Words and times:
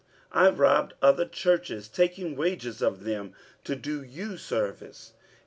47:011:008 0.33 0.47
I 0.47 0.49
robbed 0.55 0.93
other 1.03 1.25
churches, 1.25 1.87
taking 1.87 2.35
wages 2.35 2.81
of 2.81 3.03
them, 3.03 3.33
to 3.63 3.75
do 3.75 4.01
you 4.01 4.35
service. 4.35 5.13